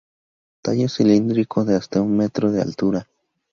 [0.63, 3.07] Tallo cilíndrico de hasta un metro de altura.